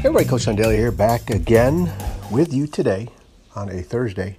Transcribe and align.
everybody, 0.00 0.24
Coach 0.24 0.44
Sean 0.44 0.56
here, 0.56 0.90
back 0.90 1.28
again 1.28 1.92
with 2.30 2.54
you 2.54 2.66
today 2.66 3.06
on 3.54 3.68
a 3.68 3.82
Thursday, 3.82 4.38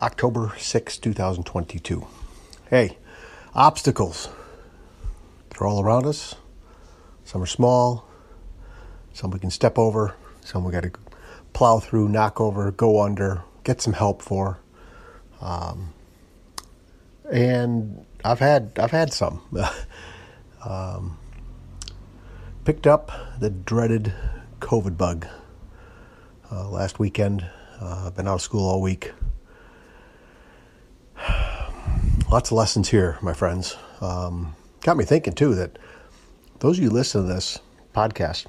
October 0.00 0.54
6, 0.56 0.96
2022. 0.96 2.06
Hey, 2.70 2.96
obstacles. 3.54 4.30
They're 5.50 5.68
all 5.68 5.82
around 5.82 6.06
us. 6.06 6.36
Some 7.24 7.42
are 7.42 7.46
small, 7.46 8.08
some 9.12 9.30
we 9.30 9.38
can 9.38 9.50
step 9.50 9.78
over, 9.78 10.14
some 10.40 10.64
we 10.64 10.72
got 10.72 10.84
to 10.84 10.92
plow 11.52 11.78
through, 11.78 12.08
knock 12.08 12.40
over, 12.40 12.70
go 12.70 13.02
under, 13.02 13.42
get 13.64 13.82
some 13.82 13.92
help 13.92 14.22
for. 14.22 14.60
Um, 15.42 15.92
and 17.30 18.06
I've 18.24 18.38
had 18.38 18.72
I've 18.78 18.92
had 18.92 19.12
some. 19.12 19.42
um, 20.64 21.18
picked 22.64 22.86
up 22.86 23.12
the 23.38 23.50
dreaded 23.50 24.14
COVID 24.74 24.96
bug 24.96 25.28
uh, 26.50 26.68
last 26.68 26.98
weekend. 26.98 27.46
Uh, 27.80 28.10
been 28.10 28.26
out 28.26 28.34
of 28.34 28.42
school 28.42 28.68
all 28.68 28.82
week. 28.82 29.12
Lots 32.28 32.50
of 32.50 32.56
lessons 32.56 32.88
here, 32.88 33.16
my 33.22 33.34
friends. 33.34 33.76
Um, 34.00 34.56
got 34.80 34.96
me 34.96 35.04
thinking 35.04 35.32
too 35.32 35.54
that 35.54 35.78
those 36.58 36.78
of 36.78 36.82
you 36.82 36.90
listen 36.90 37.22
to 37.22 37.32
this 37.32 37.60
podcast, 37.94 38.46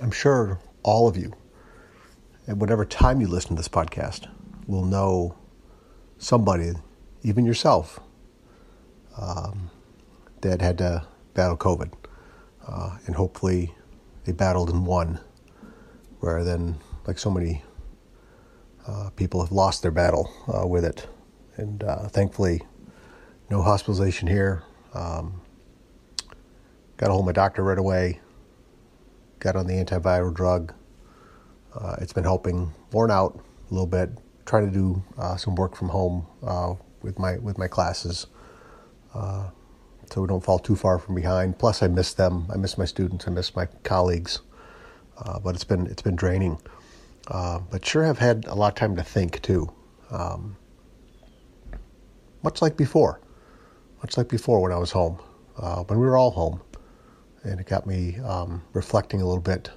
I'm 0.00 0.12
sure 0.12 0.60
all 0.84 1.08
of 1.08 1.16
you, 1.16 1.32
at 2.46 2.56
whatever 2.56 2.84
time 2.84 3.20
you 3.20 3.26
listen 3.26 3.56
to 3.56 3.56
this 3.56 3.68
podcast, 3.68 4.28
will 4.68 4.84
know 4.84 5.34
somebody, 6.18 6.70
even 7.24 7.44
yourself, 7.44 7.98
um, 9.20 9.72
that 10.42 10.60
had 10.60 10.78
to 10.78 11.04
battle 11.34 11.56
COVID. 11.56 11.92
Uh, 12.64 12.96
and 13.06 13.16
hopefully 13.16 13.74
they 14.22 14.30
battled 14.30 14.70
and 14.70 14.86
won, 14.86 15.18
rather 16.22 16.44
than 16.44 16.78
like 17.06 17.18
so 17.18 17.30
many 17.30 17.62
uh, 18.86 19.10
people 19.10 19.42
have 19.42 19.52
lost 19.52 19.82
their 19.82 19.90
battle 19.90 20.32
uh, 20.48 20.66
with 20.66 20.84
it. 20.84 21.06
And 21.56 21.84
uh, 21.84 22.08
thankfully, 22.08 22.62
no 23.50 23.62
hospitalization 23.62 24.28
here. 24.28 24.62
Um, 24.94 25.40
got 26.96 27.08
a 27.08 27.12
hold 27.12 27.22
of 27.22 27.26
my 27.26 27.32
doctor 27.32 27.62
right 27.62 27.78
away. 27.78 28.20
Got 29.40 29.56
on 29.56 29.66
the 29.66 29.74
antiviral 29.74 30.32
drug. 30.32 30.72
Uh, 31.74 31.96
it's 32.00 32.12
been 32.12 32.24
helping. 32.24 32.72
Worn 32.92 33.10
out 33.10 33.38
a 33.70 33.74
little 33.74 33.86
bit. 33.86 34.10
Trying 34.46 34.66
to 34.66 34.72
do 34.72 35.02
uh, 35.18 35.36
some 35.36 35.54
work 35.54 35.76
from 35.76 35.88
home 35.88 36.26
with 37.02 37.18
my 37.18 37.38
with 37.38 37.58
my 37.58 37.68
classes 37.68 38.26
so 40.12 40.20
we 40.20 40.28
don't 40.28 40.44
fall 40.44 40.58
too 40.58 40.76
far 40.76 40.98
from 40.98 41.14
behind. 41.14 41.58
Plus, 41.58 41.82
I 41.82 41.88
miss 41.88 42.12
them. 42.12 42.46
I 42.52 42.56
miss 42.56 42.76
my 42.76 42.84
students. 42.84 43.26
I 43.26 43.30
miss 43.30 43.56
my 43.56 43.66
colleagues. 43.82 44.40
Uh, 45.18 45.38
but 45.38 45.54
it's 45.54 45.64
been 45.64 45.86
it's 45.86 46.02
been 46.02 46.16
draining. 46.16 46.58
Uh, 47.28 47.60
but 47.70 47.84
sure 47.84 48.04
have 48.04 48.18
had 48.18 48.46
a 48.46 48.54
lot 48.54 48.68
of 48.68 48.74
time 48.74 48.96
to 48.96 49.02
think 49.02 49.40
too. 49.42 49.70
Um, 50.10 50.56
much 52.42 52.60
like 52.60 52.76
before, 52.76 53.20
much 54.02 54.16
like 54.16 54.28
before 54.28 54.60
when 54.60 54.72
I 54.72 54.78
was 54.78 54.90
home, 54.90 55.18
uh, 55.56 55.84
when 55.84 55.98
we 55.98 56.06
were 56.06 56.16
all 56.16 56.32
home, 56.32 56.60
and 57.44 57.60
it 57.60 57.66
got 57.66 57.86
me 57.86 58.18
um, 58.18 58.62
reflecting 58.72 59.20
a 59.20 59.24
little 59.26 59.42
bit 59.42 59.70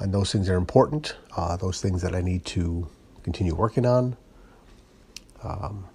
on 0.00 0.10
those 0.10 0.32
things 0.32 0.46
that 0.46 0.54
are 0.54 0.58
important, 0.58 1.16
uh, 1.36 1.56
those 1.56 1.80
things 1.80 2.02
that 2.02 2.14
I 2.14 2.20
need 2.20 2.44
to 2.46 2.88
continue 3.22 3.54
working 3.54 3.86
on. 3.86 4.16
Um, 5.42 5.86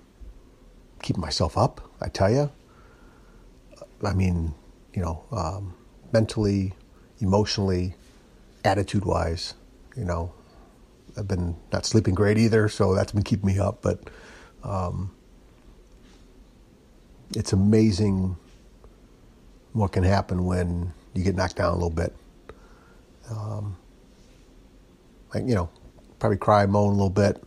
keeping 1.01 1.21
myself 1.21 1.57
up, 1.57 1.81
I 1.99 2.07
tell 2.07 2.31
you, 2.31 2.49
I 4.03 4.13
mean, 4.13 4.53
you 4.93 5.01
know, 5.01 5.23
um, 5.31 5.73
mentally, 6.11 6.73
emotionally, 7.19 7.95
attitude 8.63 9.05
wise, 9.05 9.53
you 9.95 10.05
know, 10.05 10.33
I've 11.17 11.27
been 11.27 11.55
not 11.71 11.85
sleeping 11.85 12.15
great 12.15 12.37
either, 12.37 12.69
so 12.69 12.95
that's 12.95 13.11
been 13.11 13.23
keeping 13.23 13.47
me 13.47 13.59
up. 13.59 13.81
But 13.81 13.99
um, 14.63 15.11
it's 17.35 17.53
amazing 17.53 18.37
what 19.73 19.91
can 19.91 20.03
happen 20.03 20.45
when 20.45 20.93
you 21.13 21.23
get 21.23 21.35
knocked 21.35 21.57
down 21.57 21.71
a 21.71 21.73
little 21.73 21.89
bit. 21.89 22.15
Um, 23.29 23.77
like, 25.33 25.45
you 25.47 25.55
know, 25.55 25.69
probably 26.19 26.37
cry, 26.37 26.65
moan 26.65 26.89
a 26.89 26.91
little 26.91 27.09
bit, 27.09 27.43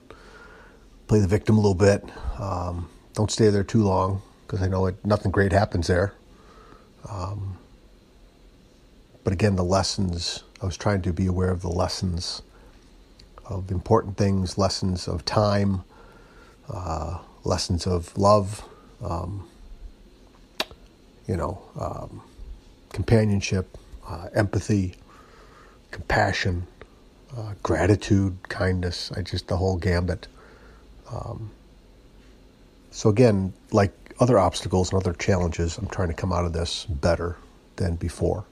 play 1.07 1.21
the 1.21 1.29
victim 1.29 1.57
a 1.57 1.61
little 1.61 1.75
bit. 1.75 2.05
Um, 2.39 2.89
don't 3.15 3.31
stay 3.31 3.49
there 3.49 3.65
too 3.65 3.83
long 3.83 4.23
because 4.47 4.63
I 4.63 4.69
know 4.69 4.87
it, 4.87 5.05
nothing 5.05 5.31
great 5.33 5.53
happens 5.53 5.87
there. 5.87 6.15
Um, 7.09 7.56
but 9.27 9.33
again, 9.33 9.57
the 9.57 9.65
lessons, 9.65 10.45
I 10.63 10.67
was 10.67 10.77
trying 10.77 11.03
to 11.03 11.13
be 11.13 11.27
aware 11.27 11.51
of 11.51 11.61
the 11.61 11.69
lessons 11.69 12.43
of 13.45 13.73
important 13.73 14.17
things, 14.17 14.57
lessons 14.57 15.09
of 15.09 15.25
time, 15.25 15.83
uh, 16.71 17.19
lessons 17.43 17.89
of 17.89 18.17
love, 18.17 18.65
um, 19.03 19.49
you 21.27 21.37
know, 21.37 21.61
um, 21.77 22.23
companionship, 22.93 23.77
uh, 24.07 24.29
empathy, 24.33 24.95
compassion, 25.91 26.69
uh, 27.37 27.55
gratitude, 27.65 28.39
kindness. 28.49 29.11
I 29.11 29.23
just 29.23 29.49
the 29.49 29.57
whole 29.57 29.77
gambit. 29.77 30.29
Um, 31.11 31.51
so 32.93 33.11
again, 33.11 33.55
like 33.73 33.91
other 34.21 34.39
obstacles 34.39 34.93
and 34.93 35.03
other 35.03 35.15
challenges, 35.15 35.79
I'm 35.79 35.89
trying 35.89 36.11
to 36.11 36.15
come 36.15 36.33
out 36.33 36.45
of 36.45 36.53
this 36.53 36.85
better 36.85 37.39
than 37.75 37.97
before. 37.97 38.45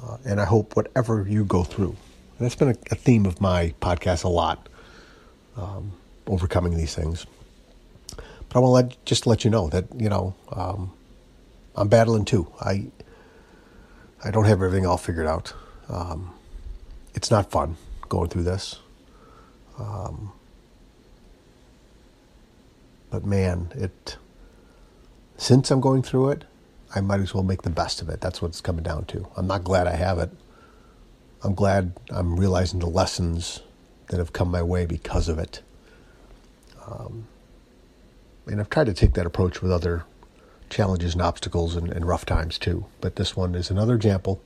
Uh, 0.00 0.16
and 0.24 0.40
I 0.40 0.44
hope 0.44 0.76
whatever 0.76 1.26
you 1.28 1.44
go 1.44 1.64
through, 1.64 1.96
that's 2.38 2.56
been 2.56 2.68
a, 2.68 2.76
a 2.90 2.94
theme 2.94 3.26
of 3.26 3.40
my 3.40 3.74
podcast 3.80 4.24
a 4.24 4.28
lot, 4.28 4.68
um, 5.56 5.92
overcoming 6.26 6.76
these 6.76 6.94
things. 6.94 7.26
But 8.16 8.56
I 8.56 8.58
want 8.58 8.90
to 8.90 8.96
just 9.04 9.26
let 9.26 9.44
you 9.44 9.50
know 9.50 9.68
that 9.68 9.86
you 9.96 10.08
know 10.08 10.34
um, 10.52 10.92
I'm 11.76 11.88
battling 11.88 12.24
too. 12.24 12.50
I 12.60 12.86
I 14.24 14.30
don't 14.30 14.44
have 14.44 14.62
everything 14.62 14.86
all 14.86 14.96
figured 14.96 15.26
out. 15.26 15.52
Um, 15.88 16.34
it's 17.14 17.30
not 17.30 17.50
fun 17.50 17.76
going 18.08 18.28
through 18.30 18.44
this. 18.44 18.78
Um, 19.78 20.32
but 23.10 23.24
man, 23.24 23.70
it 23.74 24.16
since 25.36 25.70
I'm 25.70 25.80
going 25.80 26.02
through 26.02 26.30
it, 26.30 26.44
I 26.94 27.00
might 27.00 27.20
as 27.20 27.34
well 27.34 27.42
make 27.42 27.62
the 27.62 27.70
best 27.70 28.00
of 28.00 28.08
it. 28.08 28.20
That's 28.20 28.40
what 28.40 28.48
it's 28.48 28.60
coming 28.60 28.84
down 28.84 29.06
to. 29.06 29.28
I'm 29.36 29.46
not 29.46 29.64
glad 29.64 29.86
I 29.86 29.96
have 29.96 30.18
it. 30.18 30.30
I'm 31.42 31.54
glad 31.54 31.92
I'm 32.10 32.38
realizing 32.38 32.80
the 32.80 32.86
lessons 32.86 33.60
that 34.08 34.18
have 34.18 34.32
come 34.32 34.50
my 34.50 34.62
way 34.62 34.86
because 34.86 35.28
of 35.28 35.38
it. 35.38 35.62
Um, 36.86 37.26
and 38.46 38.60
I've 38.60 38.70
tried 38.70 38.86
to 38.86 38.94
take 38.94 39.14
that 39.14 39.26
approach 39.26 39.60
with 39.60 39.72
other 39.72 40.04
challenges 40.70 41.14
and 41.14 41.22
obstacles 41.22 41.76
and, 41.76 41.90
and 41.90 42.06
rough 42.06 42.24
times 42.24 42.58
too. 42.58 42.86
But 43.00 43.16
this 43.16 43.36
one 43.36 43.54
is 43.54 43.70
another 43.70 43.94
example 43.94 44.42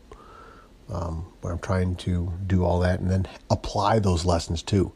um, 0.88 1.26
where 1.40 1.52
I'm 1.52 1.58
trying 1.58 1.96
to 1.96 2.32
do 2.46 2.64
all 2.64 2.80
that 2.80 3.00
and 3.00 3.10
then 3.10 3.26
apply 3.50 3.98
those 3.98 4.24
lessons 4.24 4.62
too. 4.62 4.92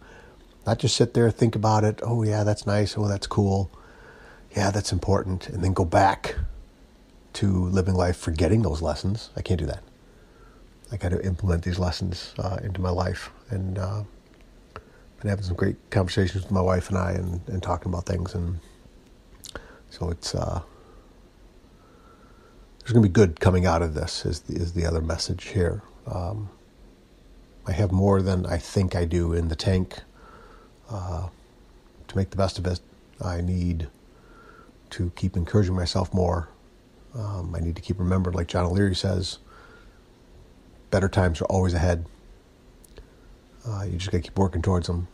Not 0.67 0.79
just 0.79 0.97
sit 0.97 1.15
there, 1.15 1.31
think 1.31 1.55
about 1.57 1.85
it. 1.85 2.01
Oh, 2.03 2.23
yeah, 2.23 2.45
that's 2.45 2.67
nice. 2.67 2.97
Oh, 2.97 3.09
that's 3.09 3.27
cool 3.27 3.71
yeah, 4.57 4.71
that's 4.71 4.93
important, 4.93 5.49
and 5.49 5.63
then 5.65 5.73
go 5.73 5.85
back 5.85 6.37
to 7.35 7.47
living 7.47 7.95
life 7.95 8.17
forgetting 8.17 8.63
those 8.63 8.83
lessons. 8.83 9.31
I 9.37 9.43
can't 9.43 9.59
do 9.59 9.67
that. 9.67 9.83
I 10.91 10.97
got 10.97 11.11
to 11.11 11.25
implement 11.25 11.65
these 11.65 11.79
lessons 11.79 12.35
uh, 12.39 12.59
into 12.63 12.81
my 12.81 12.91
life, 12.91 13.31
and 13.49 13.79
uh, 13.79 14.03
been 15.21 15.31
having 15.31 15.45
some 15.45 15.57
great 15.57 15.77
conversations 15.91 16.43
with 16.43 16.53
my 16.53 16.61
wife 16.61 16.89
and 16.91 16.99
I, 16.99 17.13
and, 17.13 17.41
and 17.49 17.63
talking 17.63 17.91
about 17.93 18.05
things, 18.05 18.35
and 18.35 18.61
so 19.89 20.11
it's 20.11 20.35
uh, 20.35 20.61
there's 22.81 22.93
going 22.93 23.03
to 23.03 23.09
be 23.09 23.13
good 23.13 23.41
coming 23.41 23.65
out 23.65 23.81
of 23.81 23.95
this. 23.95 24.27
Is 24.27 24.41
the, 24.41 24.55
is 24.55 24.73
the 24.73 24.85
other 24.85 25.01
message 25.01 25.45
here? 25.45 25.83
Um, 26.07 26.51
I 27.67 27.73
have 27.73 27.93
more 27.93 28.21
than 28.21 28.45
I 28.45 28.59
think 28.59 28.97
I 28.97 29.05
do 29.05 29.33
in 29.33 29.49
the 29.49 29.57
tank. 29.57 30.01
Uh, 30.91 31.29
to 32.09 32.17
make 32.17 32.31
the 32.31 32.37
best 32.37 32.59
of 32.59 32.67
it, 32.67 32.81
I 33.21 33.41
need 33.41 33.89
to 34.91 35.11
keep 35.15 35.37
encouraging 35.37 35.75
myself 35.75 36.13
more. 36.13 36.49
Um, 37.15 37.55
I 37.55 37.61
need 37.61 37.77
to 37.77 37.83
keep 37.83 37.99
remembering, 37.99 38.37
like 38.37 38.49
John 38.49 38.65
O'Leary 38.65 38.95
says, 38.95 39.39
better 40.91 41.09
times 41.09 41.41
are 41.41 41.47
always 41.47 41.75
ahead. 41.75 42.07
Uh, 43.67 43.85
you 43.85 43.97
just 43.99 44.11
got 44.11 44.19
to 44.19 44.23
keep 44.23 44.39
working 44.39 44.63
towards 44.63 44.87
them. 44.87 45.09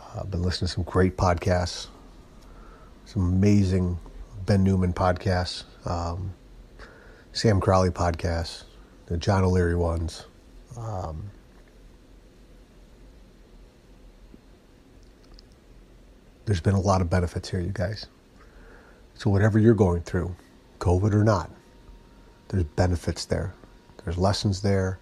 Uh, 0.00 0.20
I've 0.20 0.30
been 0.30 0.42
listening 0.42 0.68
to 0.68 0.74
some 0.74 0.84
great 0.84 1.16
podcasts, 1.16 1.88
some 3.04 3.22
amazing 3.22 3.98
Ben 4.46 4.64
Newman 4.64 4.92
podcasts, 4.92 5.64
um, 5.86 6.32
Sam 7.32 7.60
Crowley 7.60 7.90
podcasts, 7.90 8.64
the 9.06 9.16
John 9.16 9.44
O'Leary 9.44 9.76
ones. 9.76 10.24
Um, 10.76 11.30
there's 16.46 16.60
been 16.60 16.74
a 16.74 16.80
lot 16.80 17.00
of 17.00 17.10
benefits 17.10 17.48
here, 17.50 17.60
you 17.60 17.72
guys. 17.72 18.06
So, 19.14 19.30
whatever 19.30 19.58
you're 19.58 19.74
going 19.74 20.02
through, 20.02 20.34
COVID 20.84 21.14
or 21.14 21.24
not, 21.24 21.50
there's 22.48 22.64
benefits 22.64 23.24
there. 23.24 23.54
There's 24.04 24.18
lessons 24.18 24.60
there. 24.60 24.98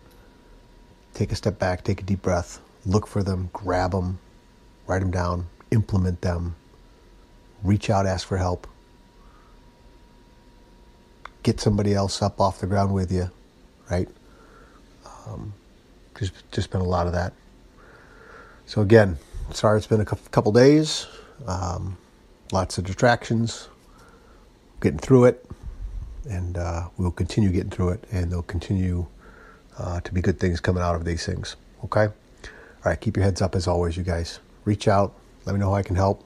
take 1.12 1.32
a 1.32 1.34
step 1.34 1.58
back, 1.58 1.82
take 1.82 2.00
a 2.00 2.04
deep 2.04 2.22
breath, 2.22 2.60
look 2.86 3.04
for 3.04 3.24
them, 3.24 3.50
grab 3.52 3.90
them, 3.90 4.20
write 4.86 5.00
them 5.00 5.10
down, 5.10 5.48
implement 5.72 6.20
them, 6.20 6.54
reach 7.64 7.90
out, 7.90 8.06
ask 8.06 8.28
for 8.28 8.36
help, 8.36 8.68
get 11.42 11.60
somebody 11.60 11.94
else 11.94 12.22
up 12.22 12.40
off 12.40 12.60
the 12.60 12.68
ground 12.68 12.94
with 12.94 13.10
you, 13.10 13.28
right? 13.90 14.08
Um, 15.26 15.52
there's 16.14 16.30
just 16.52 16.70
been 16.70 16.80
a 16.80 16.84
lot 16.96 17.08
of 17.08 17.12
that. 17.12 17.32
So 18.66 18.82
again, 18.82 19.18
sorry 19.50 19.78
it's 19.78 19.88
been 19.88 20.00
a 20.00 20.04
couple 20.04 20.52
days. 20.52 21.08
Um, 21.44 21.98
lots 22.52 22.78
of 22.78 22.84
distractions. 22.84 23.68
Getting 24.80 25.00
through 25.00 25.24
it, 25.24 25.44
and 26.28 26.58
uh, 26.58 26.88
we'll 26.96 27.10
continue 27.10 27.50
getting 27.50 27.70
through 27.70 27.90
it, 27.90 28.04
and 28.12 28.30
there'll 28.30 28.42
continue 28.42 29.06
uh, 29.78 30.00
to 30.00 30.14
be 30.14 30.20
good 30.20 30.38
things 30.38 30.60
coming 30.60 30.82
out 30.82 30.94
of 30.94 31.04
these 31.04 31.26
things. 31.26 31.56
Okay. 31.84 32.06
All 32.06 32.12
right. 32.84 33.00
Keep 33.00 33.16
your 33.16 33.24
heads 33.24 33.42
up 33.42 33.54
as 33.54 33.66
always, 33.66 33.96
you 33.96 34.02
guys. 34.02 34.40
Reach 34.64 34.88
out. 34.88 35.14
Let 35.44 35.54
me 35.54 35.60
know 35.60 35.70
how 35.70 35.74
I 35.74 35.82
can 35.82 35.96
help. 35.96 36.24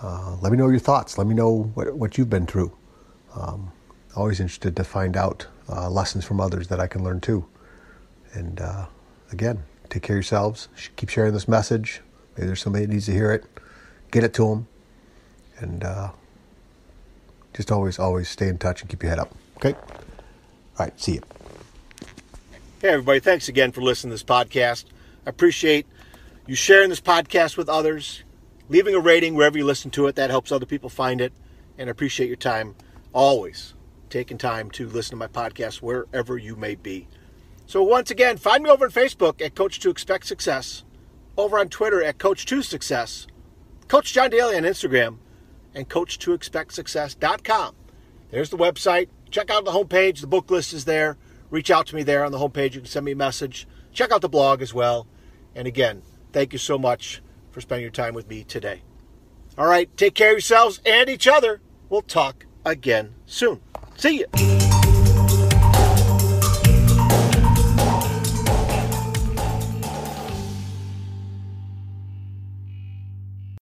Uh, 0.00 0.36
let 0.40 0.50
me 0.50 0.58
know 0.58 0.68
your 0.68 0.80
thoughts. 0.80 1.18
Let 1.18 1.26
me 1.26 1.34
know 1.34 1.70
what, 1.74 1.94
what 1.94 2.18
you've 2.18 2.30
been 2.30 2.46
through. 2.46 2.72
Um, 3.36 3.70
always 4.16 4.40
interested 4.40 4.76
to 4.76 4.84
find 4.84 5.16
out 5.16 5.46
uh, 5.68 5.88
lessons 5.88 6.24
from 6.24 6.40
others 6.40 6.68
that 6.68 6.80
I 6.80 6.86
can 6.86 7.04
learn 7.04 7.20
too. 7.20 7.46
And 8.34 8.60
uh, 8.60 8.86
again, 9.30 9.62
take 9.90 10.02
care 10.02 10.16
of 10.16 10.18
yourselves. 10.18 10.68
Keep 10.96 11.08
sharing 11.10 11.32
this 11.32 11.46
message. 11.46 12.00
Maybe 12.36 12.46
there's 12.46 12.60
somebody 12.60 12.86
that 12.86 12.92
needs 12.92 13.06
to 13.06 13.12
hear 13.12 13.32
it. 13.32 13.44
Get 14.10 14.24
it 14.24 14.34
to 14.34 14.48
them. 14.48 14.66
And 15.58 15.84
uh, 15.84 16.10
just 17.54 17.70
always, 17.70 17.98
always 17.98 18.28
stay 18.28 18.48
in 18.48 18.58
touch 18.58 18.80
and 18.80 18.90
keep 18.90 19.02
your 19.02 19.10
head 19.10 19.18
up. 19.18 19.34
Okay? 19.56 19.74
All 19.74 20.86
right. 20.86 21.00
See 21.00 21.14
you. 21.14 21.22
Hey, 22.80 22.88
everybody. 22.88 23.20
Thanks 23.20 23.48
again 23.48 23.72
for 23.72 23.80
listening 23.80 24.10
to 24.10 24.14
this 24.14 24.24
podcast. 24.24 24.86
I 25.26 25.30
appreciate 25.30 25.86
you 26.46 26.54
sharing 26.54 26.88
this 26.88 27.00
podcast 27.00 27.56
with 27.56 27.68
others, 27.68 28.24
leaving 28.68 28.94
a 28.94 29.00
rating 29.00 29.34
wherever 29.34 29.56
you 29.56 29.64
listen 29.64 29.90
to 29.92 30.06
it. 30.06 30.16
That 30.16 30.30
helps 30.30 30.50
other 30.50 30.66
people 30.66 30.88
find 30.88 31.20
it. 31.20 31.32
And 31.78 31.88
I 31.88 31.92
appreciate 31.92 32.26
your 32.26 32.36
time 32.36 32.74
always 33.12 33.74
taking 34.10 34.36
time 34.36 34.70
to 34.70 34.88
listen 34.88 35.12
to 35.12 35.16
my 35.16 35.26
podcast 35.26 35.76
wherever 35.76 36.36
you 36.36 36.54
may 36.54 36.74
be. 36.74 37.08
So, 37.66 37.82
once 37.82 38.10
again, 38.10 38.36
find 38.36 38.62
me 38.62 38.70
over 38.70 38.84
on 38.84 38.90
Facebook 38.90 39.40
at 39.40 39.54
Coach 39.54 39.80
to 39.80 39.90
Expect 39.90 40.26
Success, 40.26 40.84
over 41.36 41.58
on 41.58 41.68
Twitter 41.68 42.02
at 42.02 42.18
Coach 42.18 42.44
to 42.46 42.62
Success, 42.62 43.26
Coach 43.88 44.12
John 44.12 44.30
Daly 44.30 44.56
on 44.56 44.64
Instagram, 44.64 45.18
and 45.74 45.88
Coach 45.88 46.18
to 46.20 46.32
Expect 46.32 46.72
Success.com. 46.72 47.74
There's 48.30 48.50
the 48.50 48.56
website. 48.56 49.08
Check 49.30 49.50
out 49.50 49.64
the 49.64 49.72
homepage. 49.72 50.20
The 50.20 50.26
book 50.26 50.50
list 50.50 50.72
is 50.72 50.84
there. 50.84 51.16
Reach 51.50 51.70
out 51.70 51.86
to 51.88 51.94
me 51.94 52.02
there 52.02 52.24
on 52.24 52.32
the 52.32 52.38
homepage. 52.38 52.74
You 52.74 52.80
can 52.80 52.86
send 52.86 53.04
me 53.04 53.12
a 53.12 53.16
message. 53.16 53.66
Check 53.92 54.10
out 54.10 54.22
the 54.22 54.28
blog 54.28 54.62
as 54.62 54.72
well. 54.72 55.06
And 55.54 55.68
again, 55.68 56.02
thank 56.32 56.52
you 56.52 56.58
so 56.58 56.78
much 56.78 57.22
for 57.50 57.60
spending 57.60 57.82
your 57.82 57.90
time 57.90 58.14
with 58.14 58.28
me 58.28 58.44
today. 58.44 58.82
All 59.58 59.66
right, 59.66 59.94
take 59.96 60.14
care 60.14 60.30
of 60.30 60.34
yourselves 60.34 60.80
and 60.86 61.10
each 61.10 61.28
other. 61.28 61.60
We'll 61.90 62.02
talk 62.02 62.46
again 62.64 63.14
soon. 63.26 63.60
See 63.96 64.24
you. 64.36 64.61